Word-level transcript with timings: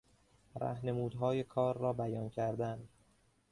رهنمودهای 0.55 1.43
کار 1.43 1.77
را 1.77 1.93
بیان 1.93 2.29
کردن 2.29 2.87